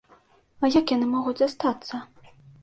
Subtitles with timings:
[0.63, 2.01] А як яны могуць застацца?